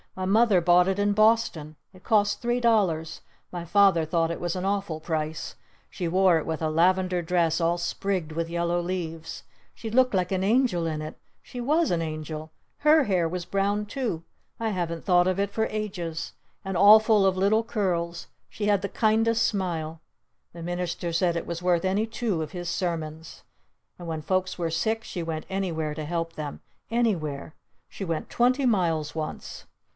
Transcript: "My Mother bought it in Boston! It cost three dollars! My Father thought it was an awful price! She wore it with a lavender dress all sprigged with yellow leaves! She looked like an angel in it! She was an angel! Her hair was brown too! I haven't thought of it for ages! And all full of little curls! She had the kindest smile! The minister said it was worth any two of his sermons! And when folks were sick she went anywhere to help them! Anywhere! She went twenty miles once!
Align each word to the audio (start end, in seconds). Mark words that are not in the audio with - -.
"My 0.15 0.25
Mother 0.25 0.59
bought 0.61 0.87
it 0.89 0.99
in 0.99 1.13
Boston! 1.13 1.75
It 1.93 2.03
cost 2.03 2.41
three 2.41 2.59
dollars! 2.59 3.21
My 3.51 3.63
Father 3.63 4.03
thought 4.03 4.31
it 4.31 4.41
was 4.41 4.55
an 4.55 4.65
awful 4.65 4.99
price! 4.99 5.55
She 5.89 6.07
wore 6.07 6.37
it 6.39 6.45
with 6.45 6.61
a 6.61 6.69
lavender 6.71 7.21
dress 7.21 7.61
all 7.61 7.77
sprigged 7.77 8.31
with 8.31 8.49
yellow 8.49 8.81
leaves! 8.81 9.43
She 9.73 9.89
looked 9.89 10.13
like 10.13 10.31
an 10.31 10.43
angel 10.43 10.85
in 10.85 11.01
it! 11.03 11.17
She 11.41 11.61
was 11.61 11.91
an 11.91 12.01
angel! 12.01 12.51
Her 12.79 13.05
hair 13.05 13.29
was 13.29 13.45
brown 13.45 13.85
too! 13.85 14.23
I 14.59 14.69
haven't 14.69 15.05
thought 15.05 15.27
of 15.27 15.39
it 15.39 15.51
for 15.51 15.65
ages! 15.67 16.33
And 16.65 16.75
all 16.75 16.99
full 16.99 17.25
of 17.25 17.37
little 17.37 17.63
curls! 17.63 18.27
She 18.49 18.65
had 18.65 18.81
the 18.81 18.89
kindest 18.89 19.43
smile! 19.43 20.01
The 20.51 20.63
minister 20.63 21.13
said 21.13 21.37
it 21.37 21.45
was 21.47 21.61
worth 21.63 21.85
any 21.85 22.05
two 22.07 22.41
of 22.41 22.51
his 22.51 22.69
sermons! 22.69 23.43
And 23.99 24.07
when 24.07 24.23
folks 24.23 24.57
were 24.57 24.71
sick 24.71 25.03
she 25.03 25.23
went 25.23 25.45
anywhere 25.47 25.93
to 25.93 26.05
help 26.05 26.33
them! 26.33 26.59
Anywhere! 26.89 27.53
She 27.87 28.03
went 28.03 28.29
twenty 28.31 28.65
miles 28.65 29.15
once! 29.15 29.67